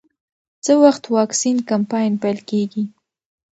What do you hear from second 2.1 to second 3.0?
پیل کېږي؟